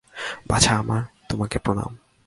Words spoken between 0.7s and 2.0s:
আমার, তোমাকে প্রণাম।